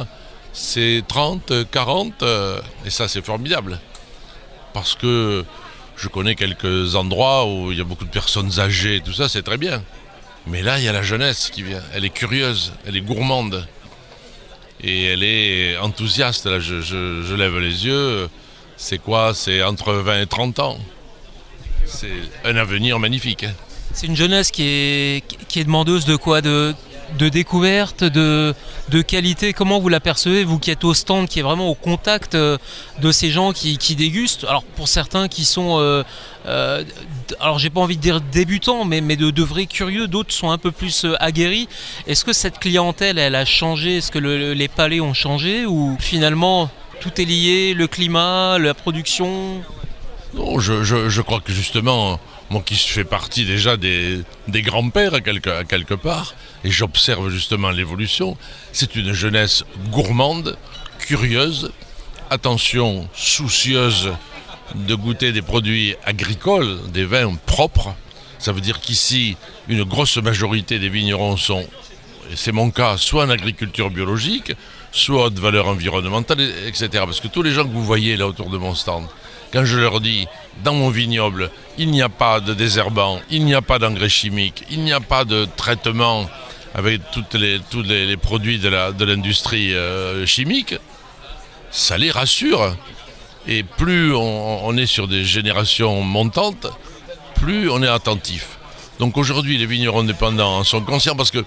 C'est 0.52 1.02
30, 1.06 1.70
40, 1.70 2.22
euh, 2.22 2.60
et 2.84 2.90
ça, 2.90 3.06
c'est 3.06 3.24
formidable. 3.24 3.78
Parce 4.72 4.94
que 4.94 5.44
je 5.96 6.08
connais 6.08 6.34
quelques 6.34 6.96
endroits 6.96 7.46
où 7.46 7.70
il 7.70 7.78
y 7.78 7.80
a 7.80 7.84
beaucoup 7.84 8.04
de 8.04 8.10
personnes 8.10 8.58
âgées, 8.58 9.00
tout 9.04 9.12
ça, 9.12 9.28
c'est 9.28 9.42
très 9.42 9.58
bien. 9.58 9.82
Mais 10.46 10.62
là, 10.62 10.78
il 10.78 10.84
y 10.84 10.88
a 10.88 10.92
la 10.92 11.02
jeunesse 11.02 11.50
qui 11.52 11.62
vient. 11.62 11.82
Elle 11.94 12.04
est 12.04 12.10
curieuse, 12.10 12.72
elle 12.86 12.96
est 12.96 13.00
gourmande. 13.00 13.66
Et 14.82 15.04
elle 15.04 15.22
est 15.22 15.78
enthousiaste. 15.78 16.46
Là, 16.46 16.58
je 16.58 17.34
lève 17.34 17.58
les 17.58 17.86
yeux 17.86 18.28
c'est 18.76 18.98
quoi? 18.98 19.32
C'est 19.34 19.62
entre 19.62 19.92
20 19.92 20.22
et 20.22 20.26
30 20.26 20.58
ans. 20.58 20.78
C'est 21.86 22.08
un 22.44 22.56
avenir 22.56 22.98
magnifique. 22.98 23.46
C'est 23.92 24.06
une 24.06 24.16
jeunesse 24.16 24.50
qui 24.50 24.64
est, 24.64 25.64
demandeuse 25.64 26.04
de 26.04 26.16
quoi? 26.16 26.40
De, 26.40 26.74
découverte, 27.18 28.02
de, 28.02 28.54
qualité? 29.06 29.52
Comment 29.52 29.78
vous 29.78 29.88
l'apercevez, 29.88 30.42
vous 30.42 30.58
qui 30.58 30.72
êtes 30.72 30.82
au 30.82 30.94
stand, 30.94 31.28
qui 31.28 31.38
est 31.38 31.42
vraiment 31.42 31.68
au 31.68 31.74
contact 31.74 32.34
euh, 32.34 32.58
de 33.00 33.12
ces 33.12 33.30
gens 33.30 33.52
qui, 33.52 33.76
dégustent? 33.94 34.44
Alors 34.44 34.64
pour 34.64 34.88
certains 34.88 35.28
qui 35.28 35.44
sont, 35.44 35.78
euh, 35.78 36.02
euh, 36.46 36.82
alors 37.38 37.60
j'ai 37.60 37.70
pas 37.70 37.80
envie 37.80 37.96
de 37.96 38.02
dire 38.02 38.20
débutants, 38.20 38.84
mais, 38.84 39.00
mais 39.00 39.16
de, 39.16 39.30
de 39.30 39.42
vrais 39.44 39.66
curieux, 39.66 40.08
d'autres 40.08 40.32
sont 40.32 40.50
un 40.50 40.58
peu 40.58 40.72
plus 40.72 41.06
aguerris. 41.20 41.68
Est-ce 42.08 42.24
que 42.24 42.32
cette 42.32 42.58
clientèle, 42.58 43.18
elle 43.18 43.36
a 43.36 43.44
changé? 43.44 43.98
Est-ce 43.98 44.10
que 44.10 44.18
les 44.18 44.68
palais 44.68 45.00
ont 45.00 45.14
changé? 45.14 45.66
Ou 45.66 45.96
finalement, 46.00 46.68
tout 47.00 47.20
est 47.20 47.24
lié, 47.24 47.74
le 47.74 47.86
climat, 47.86 48.58
la 48.58 48.74
production 48.74 49.62
Non, 50.34 50.58
je, 50.58 51.20
crois 51.20 51.40
que 51.40 51.52
justement, 51.52 52.20
moi 52.50 52.62
qui 52.64 52.74
fais 52.74 53.04
partie 53.04 53.44
déjà 53.44 53.76
des, 53.76 54.24
grands-pères 54.48 55.14
à 55.14 55.20
quelque, 55.20 55.64
quelque 55.64 55.94
part, 55.94 56.34
et 56.64 56.70
j'observe 56.70 57.30
justement 57.30 57.70
l'évolution, 57.70 58.36
c'est 58.72 58.96
une 58.96 59.12
jeunesse 59.12 59.64
gourmande, 59.90 60.56
curieuse, 60.98 61.72
attention, 62.30 63.08
soucieuse 63.14 64.12
de 64.74 64.94
goûter 64.94 65.32
des 65.32 65.42
produits 65.42 65.94
agricoles, 66.04 66.78
des 66.92 67.04
vins 67.04 67.34
propres. 67.46 67.94
Ça 68.38 68.52
veut 68.52 68.60
dire 68.60 68.80
qu'ici, 68.80 69.36
une 69.68 69.84
grosse 69.84 70.16
majorité 70.16 70.78
des 70.78 70.88
vignerons 70.88 71.36
sont, 71.36 71.66
et 72.30 72.36
c'est 72.36 72.52
mon 72.52 72.70
cas, 72.70 72.96
soit 72.96 73.24
en 73.24 73.30
agriculture 73.30 73.90
biologique, 73.90 74.52
soit 74.94 75.28
de 75.30 75.40
valeur 75.40 75.66
environnementale, 75.66 76.40
etc. 76.66 76.88
Parce 76.92 77.20
que 77.20 77.26
tous 77.26 77.42
les 77.42 77.50
gens 77.50 77.64
que 77.64 77.72
vous 77.72 77.84
voyez 77.84 78.16
là 78.16 78.28
autour 78.28 78.48
de 78.48 78.56
mon 78.56 78.76
stand, 78.76 79.06
quand 79.52 79.64
je 79.64 79.76
leur 79.76 80.00
dis, 80.00 80.26
dans 80.62 80.72
mon 80.72 80.88
vignoble, 80.88 81.50
il 81.78 81.90
n'y 81.90 82.00
a 82.00 82.08
pas 82.08 82.38
de 82.40 82.54
désherbant, 82.54 83.20
il 83.28 83.44
n'y 83.44 83.54
a 83.54 83.62
pas 83.62 83.80
d'engrais 83.80 84.08
chimiques, 84.08 84.64
il 84.70 84.80
n'y 84.84 84.92
a 84.92 85.00
pas 85.00 85.24
de 85.24 85.46
traitement 85.56 86.30
avec 86.74 87.00
toutes 87.10 87.34
les, 87.34 87.60
tous 87.70 87.82
les, 87.82 88.16
produits 88.16 88.58
de 88.58 89.04
l'industrie 89.04 89.72
de 89.72 90.24
chimique, 90.26 90.76
ça 91.70 91.98
les 91.98 92.10
rassure. 92.12 92.76
Et 93.46 93.62
plus 93.62 94.14
on, 94.14 94.76
est 94.76 94.86
sur 94.86 95.06
des 95.06 95.24
générations 95.24 96.02
montantes, 96.02 96.66
plus 97.34 97.68
on 97.68 97.82
est 97.82 97.88
attentif. 97.88 98.58
Donc 99.00 99.16
aujourd'hui, 99.16 99.58
les 99.58 99.66
vignerons 99.66 100.00
indépendants 100.00 100.58
en 100.58 100.64
sont 100.64 100.80
conscients 100.80 101.16
parce 101.16 101.32
que 101.32 101.44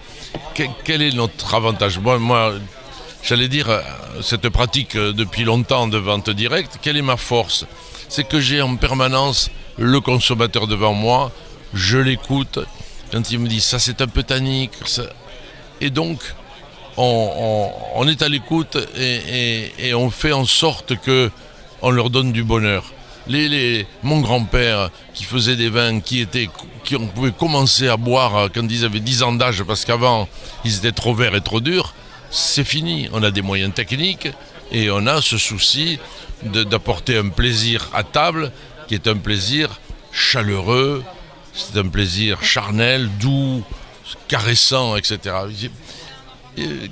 quel 0.83 1.01
est 1.01 1.15
notre 1.15 1.55
avantage? 1.55 1.97
Moi 1.99 2.53
j'allais 3.23 3.47
dire, 3.47 3.69
euh, 3.69 3.81
cette 4.21 4.49
pratique 4.49 4.95
euh, 4.95 5.13
depuis 5.13 5.43
longtemps 5.43 5.87
de 5.87 5.97
vente 5.97 6.29
directe, 6.29 6.79
quelle 6.81 6.97
est 6.97 7.01
ma 7.01 7.17
force? 7.17 7.65
C'est 8.09 8.27
que 8.27 8.39
j'ai 8.39 8.61
en 8.61 8.75
permanence 8.75 9.49
le 9.77 9.99
consommateur 9.99 10.67
devant 10.67 10.93
moi, 10.93 11.31
je 11.73 11.97
l'écoute. 11.97 12.59
Quand 13.11 13.31
il 13.31 13.39
me 13.39 13.47
dit 13.47 13.61
ça 13.61 13.79
c'est 13.79 14.01
un 14.01 14.07
peu 14.07 14.23
tannique, 14.23 14.73
et 15.81 15.89
donc 15.89 16.19
on, 16.97 18.07
est 18.07 18.21
à 18.21 18.29
l'écoute 18.29 18.77
et, 18.97 19.93
on 19.93 20.09
fait 20.09 20.33
en 20.33 20.45
sorte 20.45 20.95
que 20.97 21.29
on 21.81 21.91
leur 21.91 22.09
donne 22.09 22.31
du 22.31 22.43
bonheur. 22.43 22.91
Mon 24.03 24.21
grand-père 24.21 24.89
qui 25.13 25.23
faisait 25.25 25.55
des 25.55 25.69
vins 25.69 25.99
qui 25.99 26.21
étaient 26.21 26.49
qui 26.83 26.95
on 26.95 27.07
pouvait 27.07 27.33
commencer 27.33 27.87
à 27.87 27.97
boire 27.97 28.49
quand 28.53 28.67
ils 28.69 28.85
avaient 28.85 29.01
10 29.01 29.23
ans 29.23 29.33
d'âge 29.33 29.63
parce 29.63 29.85
qu'avant 29.85 30.27
ils 30.63 30.77
étaient 30.77 30.93
trop 30.93 31.13
verts 31.13 31.35
et 31.35 31.41
trop 31.41 31.59
durs, 31.59 31.93
c'est 32.29 32.63
fini. 32.63 33.09
On 33.13 33.23
a 33.23 33.31
des 33.31 33.41
moyens 33.41 33.73
techniques 33.73 34.27
et 34.71 34.89
on 34.91 35.07
a 35.07 35.21
ce 35.21 35.37
souci 35.37 35.99
d'apporter 36.43 37.17
un 37.17 37.29
plaisir 37.29 37.89
à 37.93 38.03
table 38.03 38.51
qui 38.87 38.95
est 38.95 39.07
un 39.07 39.17
plaisir 39.17 39.79
chaleureux, 40.11 41.03
c'est 41.53 41.77
un 41.77 41.87
plaisir 41.87 42.43
charnel, 42.43 43.09
doux, 43.19 43.63
caressant, 44.27 44.95
etc. 44.95 45.35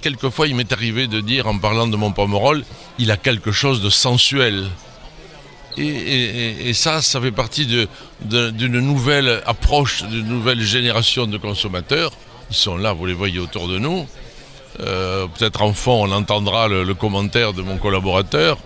quelquefois, 0.01 0.47
il 0.47 0.55
m'est 0.55 0.71
arrivé 0.71 1.07
de 1.07 1.21
dire, 1.21 1.47
en 1.47 1.57
parlant 1.57 1.87
de 1.87 1.95
mon 1.95 2.11
pomerol, 2.11 2.63
il 2.99 3.11
a 3.11 3.17
quelque 3.17 3.51
chose 3.51 3.81
de 3.81 3.89
sensuel. 3.89 4.69
Et, 5.77 6.71
ça, 6.73 7.01
ça 7.01 7.19
fait 7.19 7.33
partie 7.33 7.65
d'une 8.21 8.79
nouvelle 8.79 9.41
approche, 9.45 10.03
d'une 10.03 10.27
nouvelle 10.27 10.61
génération 10.61 11.27
de 11.27 11.37
consommateurs. 11.37 12.11
Ils 12.49 12.55
sont 12.55 12.77
là, 12.77 12.93
vous 12.93 13.05
les 13.05 13.13
voyez 13.13 13.39
autour 13.39 13.67
de 13.67 13.77
nous. 13.77 14.07
Euh, 14.81 15.27
peut-être 15.27 15.61
en 15.61 15.73
fond, 15.73 16.05
on 16.07 16.11
entendra 16.11 16.67
le, 16.67 16.93
commentaire 16.93 17.53
de 17.53 17.61
mon 17.61 17.77
collaborateur. 17.77 18.57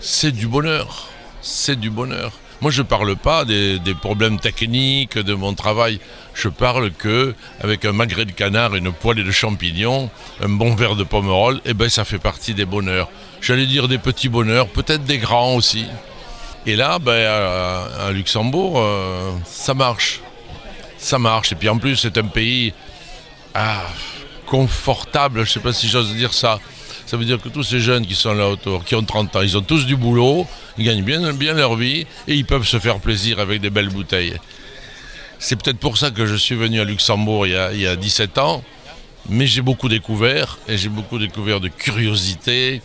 C'est 0.00 0.32
du 0.32 0.46
bonheur. 0.46 1.08
C'est 1.40 1.78
du 1.78 1.90
bonheur. 1.90 2.32
Moi, 2.60 2.70
je 2.70 2.82
ne 2.82 2.86
parle 2.86 3.16
pas 3.16 3.44
des, 3.44 3.80
problèmes 4.00 4.40
techniques 4.40 5.18
de 5.18 5.34
mon 5.34 5.54
travail. 5.54 6.00
Je 6.34 6.48
parle 6.48 6.90
que 6.90 7.34
avec 7.62 7.84
un 7.84 7.92
magret 7.92 8.24
de 8.24 8.32
canard, 8.32 8.74
une 8.74 8.92
poêlée 8.92 9.24
de 9.24 9.30
champignons, 9.30 10.10
un 10.42 10.48
bon 10.48 10.74
verre 10.74 10.96
de 10.96 11.04
pomerol, 11.04 11.60
eh 11.64 11.74
ben, 11.74 11.88
ça 11.88 12.04
fait 12.04 12.18
partie 12.18 12.54
des 12.54 12.64
bonheurs. 12.64 13.08
J'allais 13.40 13.66
dire 13.66 13.88
des 13.88 13.98
petits 13.98 14.28
bonheurs, 14.28 14.68
peut-être 14.68 15.04
des 15.04 15.18
grands 15.18 15.54
aussi. 15.54 15.84
Et 16.66 16.76
là, 16.76 16.98
ben, 16.98 17.26
à, 17.26 18.10
Luxembourg, 18.10 18.80
euh, 18.80 19.32
ça 19.44 19.74
marche. 19.74 20.20
Ça 20.98 21.18
marche. 21.18 21.52
Et 21.52 21.54
puis 21.54 21.68
en 21.68 21.78
plus, 21.78 21.96
c'est 21.96 22.16
un 22.18 22.24
pays 22.24 22.72
ah, 23.54 23.84
confortable, 24.46 25.44
je 25.44 25.50
ne 25.50 25.52
sais 25.52 25.60
pas 25.60 25.72
si 25.72 25.88
j'ose 25.88 26.14
dire 26.14 26.32
ça. 26.32 26.58
Ça 27.06 27.16
veut 27.16 27.24
dire 27.24 27.40
que 27.40 27.48
tous 27.48 27.62
ces 27.62 27.78
jeunes 27.78 28.04
qui 28.04 28.14
sont 28.14 28.34
là 28.34 28.48
autour, 28.48 28.84
qui 28.84 28.94
ont 28.96 29.04
30 29.04 29.36
ans, 29.36 29.42
ils 29.42 29.56
ont 29.56 29.62
tous 29.62 29.86
du 29.86 29.94
boulot, 29.94 30.46
ils 30.76 30.84
gagnent 30.84 31.04
bien, 31.04 31.32
bien 31.32 31.54
leur 31.54 31.76
vie 31.76 32.06
et 32.26 32.34
ils 32.34 32.44
peuvent 32.44 32.66
se 32.66 32.80
faire 32.80 32.98
plaisir 32.98 33.38
avec 33.38 33.60
des 33.60 33.70
belles 33.70 33.90
bouteilles. 33.90 34.36
C'est 35.38 35.56
peut-être 35.62 35.78
pour 35.78 35.98
ça 35.98 36.10
que 36.10 36.26
je 36.26 36.34
suis 36.34 36.54
venu 36.54 36.80
à 36.80 36.84
Luxembourg 36.84 37.46
il 37.46 37.52
y 37.52 37.86
a, 37.86 37.96
17 37.96 38.38
ans, 38.38 38.64
mais 39.28 39.46
j'ai 39.46 39.62
beaucoup 39.62 39.88
découvert 39.88 40.58
et 40.66 40.76
j'ai 40.76 40.88
beaucoup 40.88 41.18
découvert 41.18 41.60
de 41.60 41.68
curiosité, 41.68 42.82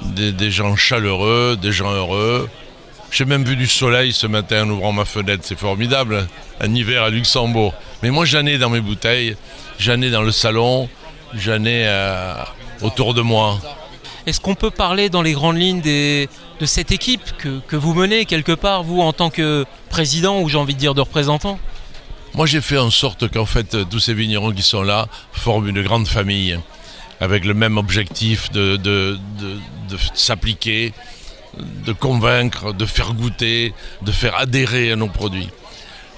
des, 0.00 0.50
gens 0.50 0.74
chaleureux, 0.74 1.56
des 1.60 1.70
gens 1.70 1.92
heureux. 1.92 2.48
J'ai 3.12 3.26
même 3.26 3.44
vu 3.44 3.56
du 3.56 3.66
soleil 3.66 4.12
ce 4.12 4.26
matin 4.26 4.64
en 4.64 4.70
ouvrant 4.70 4.92
ma 4.92 5.04
fenêtre, 5.04 5.42
c'est 5.44 5.58
formidable, 5.58 6.26
un 6.60 6.74
hiver 6.74 7.04
à 7.04 7.10
Luxembourg. 7.10 7.74
Mais 8.02 8.10
moi 8.10 8.24
j'en 8.24 8.44
ai 8.46 8.58
dans 8.58 8.70
mes 8.70 8.80
bouteilles, 8.80 9.36
j'en 9.82 10.00
ai 10.00 10.10
dans 10.10 10.22
le 10.22 10.30
salon, 10.30 10.88
j'en 11.34 11.64
ai 11.64 11.84
euh, 11.86 12.34
autour 12.82 13.14
de 13.14 13.20
moi. 13.20 13.58
Est-ce 14.26 14.40
qu'on 14.40 14.54
peut 14.54 14.70
parler 14.70 15.08
dans 15.08 15.22
les 15.22 15.32
grandes 15.32 15.58
lignes 15.58 15.80
de 15.80 16.28
cette 16.64 16.92
équipe 16.92 17.32
que, 17.38 17.76
vous 17.76 17.92
menez 17.92 18.24
quelque 18.24 18.52
part, 18.52 18.84
vous, 18.84 19.00
en 19.00 19.12
tant 19.12 19.30
que 19.30 19.66
président 19.90 20.40
ou 20.40 20.48
j'ai 20.48 20.58
envie 20.58 20.74
de 20.74 20.78
dire 20.78 20.94
de 20.94 21.00
représentant? 21.00 21.58
Moi, 22.34 22.46
j'ai 22.46 22.60
fait 22.60 22.78
en 22.78 22.90
sorte 22.90 23.28
qu'en 23.28 23.44
fait, 23.44 23.76
tous 23.90 23.98
ces 23.98 24.14
vignerons 24.14 24.52
qui 24.52 24.62
sont 24.62 24.82
là 24.82 25.08
forment 25.32 25.68
une 25.68 25.82
grande 25.82 26.06
famille, 26.06 26.58
avec 27.20 27.44
le 27.44 27.52
même 27.52 27.76
objectif 27.76 28.52
de, 28.52 29.18
s'appliquer, 30.14 30.92
de 31.58 31.92
convaincre, 31.92 32.72
de 32.72 32.86
faire 32.86 33.14
goûter, 33.14 33.74
de 34.02 34.12
faire 34.12 34.36
adhérer 34.36 34.92
à 34.92 34.96
nos 34.96 35.08
produits. 35.08 35.48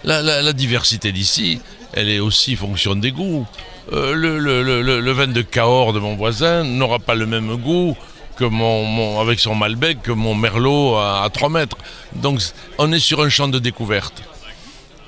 la 0.04 0.52
diversité 0.52 1.10
d'ici, 1.10 1.60
elle 1.94 2.10
est 2.10 2.18
aussi 2.18 2.56
fonction 2.56 2.96
des 2.96 3.12
goûts. 3.12 3.46
Euh, 3.92 4.14
le, 4.14 5.12
vin 5.12 5.26
de 5.26 5.42
Cahors 5.42 5.92
de 5.92 6.00
mon 6.00 6.16
voisin 6.16 6.64
n'aura 6.64 6.98
pas 6.98 7.14
le 7.14 7.26
même 7.26 7.56
goût 7.56 7.96
que 8.36 8.44
mon, 8.44 9.20
avec 9.20 9.38
son 9.38 9.54
Malbec 9.54 10.02
que 10.02 10.10
mon 10.10 10.34
Merlot 10.34 10.96
à, 10.96 11.28
3 11.32 11.48
mètres. 11.50 11.76
Donc 12.14 12.40
on 12.78 12.92
est 12.92 12.98
sur 12.98 13.22
un 13.22 13.28
champ 13.28 13.48
de 13.48 13.58
découverte. 13.58 14.22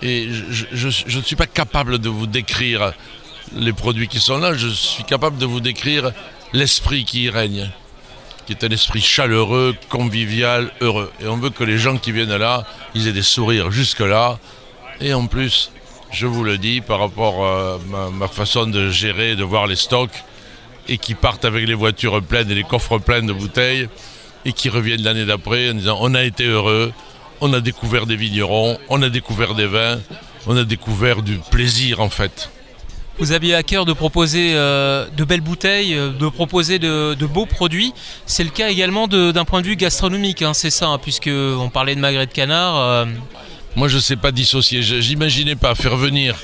Et 0.03 0.29
je 0.31 0.87
ne 0.87 1.23
suis 1.23 1.37
pas 1.37 1.47
capable 1.47 1.99
de 1.99 2.09
vous 2.09 2.27
décrire 2.27 2.93
les 3.55 3.73
produits 3.73 4.09
qui 4.09 4.21
sont 4.21 4.39
là, 4.39 4.55
je 4.55 4.69
suis 4.69 5.05
capable 5.05 5.39
de 5.39 5.47
vous 5.47 5.61
décrire 5.61 6.13
l'esprit 6.53 7.05
qui 7.05 7.25
y 7.25 7.31
règne, 7.31 7.71
qui 8.47 8.53
est 8.53 8.65
un 8.65 8.69
esprit 8.69 9.01
chaleureux, 9.01 9.75
convivial, 9.89 10.71
heureux. 10.81 11.11
Et 11.21 11.27
on 11.27 11.37
veut 11.37 11.51
que 11.51 11.65
les 11.65 11.79
gens 11.79 11.97
qui 11.97 12.13
viennent 12.13 12.37
là, 12.37 12.65
ils 12.95 13.09
aient 13.09 13.13
des 13.13 13.23
sourires 13.23 13.71
jusque-là. 13.71 14.39
Et 15.01 15.15
en 15.15 15.27
plus, 15.27 15.71
je 16.17 16.27
vous 16.27 16.45
le 16.45 16.57
dis, 16.57 16.81
par 16.81 16.99
rapport 16.99 17.47
à 17.47 17.79
ma, 18.11 18.27
façon 18.27 18.67
de 18.67 18.89
gérer, 18.89 19.37
de 19.37 19.45
voir 19.45 19.67
les 19.67 19.77
stocks, 19.77 20.25
et 20.89 20.97
qui 20.97 21.15
partent 21.15 21.45
avec 21.45 21.67
les 21.67 21.75
voitures 21.75 22.23
pleines 22.23 22.51
et 22.51 22.55
les 22.55 22.65
coffres 22.65 22.99
pleins 22.99 23.23
de 23.23 23.35
bouteilles, 23.35 23.87
et 24.47 24.55
qui 24.55 24.71
reviennent 24.71 25.03
l'année 25.03 25.27
d'après 25.27 25.71
en 25.71 25.75
disant 25.75 25.99
on 26.01 26.15
a 26.15 26.23
été 26.23 26.45
heureux, 26.45 26.91
on 27.43 27.53
a 27.53 27.61
découvert 27.61 28.07
des 28.07 28.17
vignerons, 28.17 28.79
on 28.89 29.03
a 29.03 29.11
découvert 29.11 29.55
des 29.55 29.67
vins, 29.67 29.99
on 30.47 30.57
a 30.57 30.65
découvert 30.65 31.21
du 31.21 31.39
plaisir 31.51 32.01
en 32.01 32.09
fait. 32.09 32.49
Vous 33.19 33.33
aviez 33.33 33.55
à 33.55 33.63
cœur 33.63 33.85
de 33.85 33.93
proposer 33.93 34.53
euh, 34.55 35.07
de 35.15 35.25
belles 35.25 35.43
bouteilles, 35.43 35.95
euh, 35.95 36.13
de 36.13 36.29
proposer 36.29 36.79
de, 36.79 37.27
beaux 37.27 37.47
produits. 37.47 37.93
C'est 38.25 38.45
le 38.45 38.51
cas 38.51 38.71
également 38.71 39.07
d'un 39.07 39.45
point 39.45 39.61
de 39.61 39.67
vue 39.67 39.77
gastronomique, 39.77 40.41
hein, 40.41 40.55
c'est 40.55 40.71
ça, 40.71 40.89
hein, 40.89 40.99
puisque 40.99 41.31
on 41.31 41.69
parlait 41.69 41.95
de 41.95 42.01
magret 42.01 42.27
de 42.27 42.33
canard. 42.33 42.77
Euh, 42.79 43.05
moi, 43.77 43.89
je 43.89 43.97
ne 43.97 44.01
sais 44.01 44.17
pas 44.17 44.33
dissocier. 44.33 44.83
J'imaginais 44.83 45.55
pas 45.55 45.75
faire 45.75 45.97
venir 45.97 46.35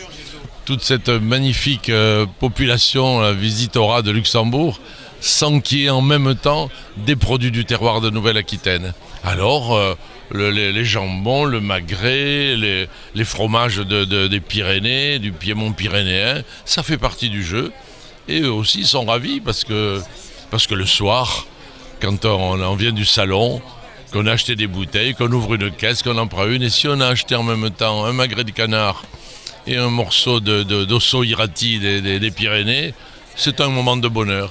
toute 0.66 0.82
cette 0.82 1.08
magnifique 1.08 1.88
euh, 1.88 2.26
population, 2.38 3.20
la 3.20 3.32
visitora 3.32 4.02
de 4.02 4.10
Luxembourg, 4.10 4.78
sans 5.20 5.60
qu'il 5.60 5.78
y 5.78 5.84
ait 5.86 5.90
en 5.90 6.02
même 6.02 6.34
temps 6.36 6.70
des 6.98 7.16
produits 7.16 7.50
du 7.50 7.64
terroir 7.64 8.02
de 8.02 8.10
Nouvelle-Aquitaine. 8.10 8.92
Alors, 9.24 9.74
euh, 9.74 9.94
les, 10.34 10.84
jambons, 10.84 11.44
le 11.46 11.60
magret, 11.60 12.54
les, 12.54 13.24
fromages 13.24 13.78
des 13.78 14.40
Pyrénées, 14.40 15.18
du 15.18 15.32
Piémont 15.32 15.72
pyrénéen, 15.72 16.42
ça 16.66 16.82
fait 16.82 16.98
partie 16.98 17.30
du 17.30 17.42
jeu. 17.42 17.72
Et 18.28 18.42
eux 18.42 18.52
aussi 18.52 18.84
sont 18.84 19.06
ravis 19.06 19.40
parce 19.40 19.64
que, 19.64 20.00
parce 20.50 20.66
que 20.66 20.74
le 20.74 20.86
soir, 20.86 21.46
quand 22.00 22.26
on 22.26 22.76
vient 22.76 22.92
du 22.92 23.06
salon, 23.06 23.62
qu'on 24.12 24.26
a 24.26 24.32
acheté 24.32 24.56
des 24.56 24.66
bouteilles, 24.66 25.14
qu'on 25.14 25.30
ouvre 25.32 25.54
une 25.54 25.70
caisse, 25.70 26.02
qu'on 26.02 26.18
en 26.18 26.26
prend 26.26 26.46
une. 26.46 26.62
Et 26.62 26.70
si 26.70 26.86
on 26.86 27.00
a 27.00 27.06
acheté 27.06 27.34
en 27.34 27.42
même 27.42 27.70
temps 27.70 28.04
un 28.04 28.12
magret 28.12 28.44
de 28.44 28.50
canard 28.50 29.04
et 29.66 29.76
un 29.76 29.88
morceau 29.88 30.40
d'osso 30.40 31.20
de, 31.20 31.26
irati 31.26 31.78
des, 31.78 32.30
Pyrénées, 32.30 32.94
c'est 33.36 33.60
un 33.60 33.68
moment 33.68 33.96
de 33.96 34.08
bonheur. 34.08 34.50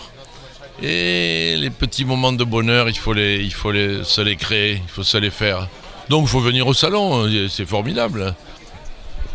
Et 0.82 1.58
les 1.58 1.70
petits 1.70 2.06
moments 2.06 2.34
de 2.34 2.44
bonheur, 2.44 2.90
il 2.90 2.98
faut, 2.98 3.14
les, 3.14 3.44
il 3.44 3.54
faut 3.54 3.72
les, 3.72 4.04
se 4.04 4.22
les 4.22 4.36
créer, 4.36 4.82
il 4.84 4.90
faut 4.90 5.04
se 5.04 5.18
les 5.18 5.30
faire. 5.30 5.68
Donc 6.10 6.24
il 6.24 6.30
faut 6.30 6.40
venir 6.40 6.66
au 6.66 6.74
salon, 6.74 7.30
c'est 7.50 7.68
formidable. 7.68 8.34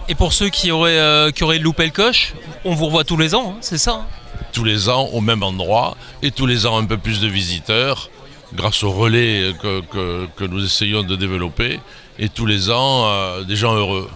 Et 0.08 0.14
pour 0.14 0.32
ceux 0.32 0.48
qui 0.48 0.70
auraient, 0.70 0.98
euh, 0.98 1.30
qui 1.30 1.44
auraient 1.44 1.58
loupé 1.58 1.84
le 1.84 1.92
coche, 1.92 2.34
on 2.64 2.74
vous 2.74 2.86
revoit 2.86 3.04
tous 3.04 3.16
les 3.16 3.34
ans, 3.34 3.54
hein, 3.54 3.58
c'est 3.60 3.78
ça 3.78 3.92
hein? 3.92 4.06
Tous 4.52 4.64
les 4.64 4.88
ans 4.88 5.08
au 5.12 5.20
même 5.20 5.42
endroit, 5.42 5.96
et 6.22 6.30
tous 6.30 6.46
les 6.46 6.66
ans 6.66 6.78
un 6.78 6.84
peu 6.84 6.96
plus 6.96 7.20
de 7.20 7.28
visiteurs 7.28 8.10
grâce 8.54 8.82
au 8.84 8.90
relais 8.90 9.52
que, 9.60 10.46
nous 10.46 10.64
essayons 10.64 11.02
de 11.02 11.16
développer, 11.16 11.80
et 12.18 12.28
tous 12.28 12.46
les 12.46 12.70
ans, 12.70 13.06
euh, 13.06 13.42
des 13.42 13.56
gens 13.56 13.74
heureux. 13.74 14.08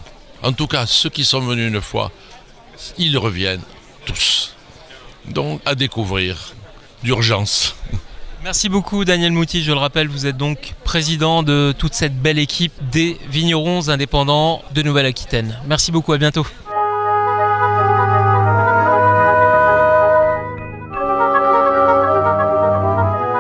En 0.43 0.53
tout 0.53 0.67
cas, 0.67 0.87
ceux 0.87 1.11
qui 1.11 1.25
sont 1.25 1.41
venus 1.41 1.69
une 1.69 1.81
fois, 1.81 2.11
ils 2.97 3.19
reviennent 3.19 3.63
tous. 4.07 4.55
Donc, 5.29 5.61
à 5.67 5.75
découvrir, 5.75 6.55
d'urgence. 7.03 7.75
Merci 8.43 8.71
beaucoup 8.71 9.05
Daniel 9.05 9.33
Mouti, 9.33 9.63
je 9.63 9.71
le 9.71 9.79
rappelle, 9.79 10.09
vous 10.09 10.25
êtes 10.25 10.39
donc 10.39 10.73
président 10.83 11.43
de 11.43 11.75
toute 11.77 11.93
cette 11.93 12.17
belle 12.17 12.39
équipe 12.39 12.73
des 12.91 13.19
vignerons 13.29 13.91
indépendants 13.91 14.63
de 14.75 14.81
Nouvelle-Aquitaine. 14.81 15.59
Merci 15.67 15.93
beaucoup, 15.93 16.15
à 16.15 16.19
bientôt. 16.19 16.47